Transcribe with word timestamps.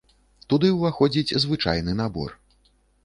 Туды 0.53 0.71
ўваходзіць 0.77 1.35
звычайны 1.43 1.91
набор. 2.01 2.37